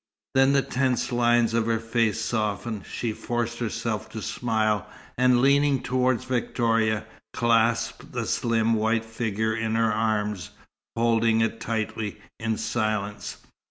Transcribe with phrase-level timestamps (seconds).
[0.33, 2.87] Then the tense lines of her face softened.
[2.87, 9.75] She forced herself to smile, and leaning towards Victoria, clasped the slim white figure in
[9.75, 10.49] her arms,
[10.95, 13.45] holding it tightly, in silence.